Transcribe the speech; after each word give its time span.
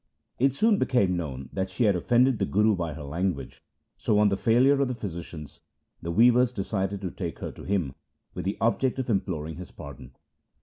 It 0.39 0.55
soon 0.55 0.79
became 0.79 1.15
known 1.15 1.49
that 1.53 1.69
she 1.69 1.83
had 1.83 1.95
offended 1.95 2.39
the 2.39 2.47
Guru 2.47 2.75
by 2.75 2.95
her 2.95 3.03
language, 3.03 3.61
so 3.97 4.17
on 4.17 4.29
the 4.29 4.35
failure 4.35 4.81
of 4.81 4.87
the 4.87 4.95
physicians 4.95 5.61
the 6.01 6.09
weavers 6.09 6.51
decided 6.51 7.01
to 7.01 7.11
take 7.11 7.37
her 7.37 7.51
to 7.51 7.65
him 7.65 7.93
with 8.33 8.45
the 8.45 8.57
object 8.59 8.97
of 8.97 9.11
imploring 9.11 9.57
his 9.57 9.69
pardon. 9.69 10.13